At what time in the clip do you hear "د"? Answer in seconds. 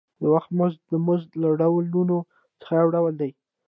0.19-0.23, 0.91-0.93